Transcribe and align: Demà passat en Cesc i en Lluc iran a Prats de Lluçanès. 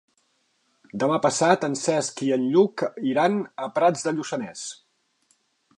Demà 1.03 1.19
passat 1.25 1.67
en 1.67 1.77
Cesc 1.81 2.23
i 2.29 2.31
en 2.39 2.49
Lluc 2.55 2.85
iran 3.11 3.39
a 3.67 3.71
Prats 3.77 4.07
de 4.09 4.15
Lluçanès. 4.21 4.65